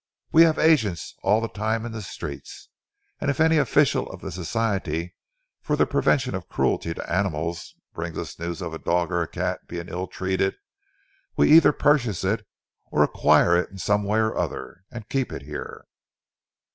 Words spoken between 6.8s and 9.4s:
to Animals brings us news of a dog or a